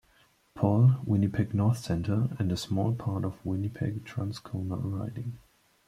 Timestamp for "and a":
2.39-2.57